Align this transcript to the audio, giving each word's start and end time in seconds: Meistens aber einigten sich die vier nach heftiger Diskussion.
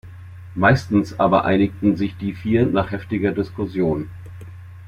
Meistens 0.55 1.19
aber 1.19 1.45
einigten 1.45 1.95
sich 1.95 2.17
die 2.17 2.33
vier 2.33 2.65
nach 2.65 2.89
heftiger 2.89 3.33
Diskussion. 3.33 4.09